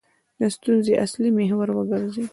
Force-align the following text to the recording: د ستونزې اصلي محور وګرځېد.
د 0.39 0.41
ستونزې 0.55 0.93
اصلي 1.05 1.29
محور 1.37 1.67
وګرځېد. 1.73 2.29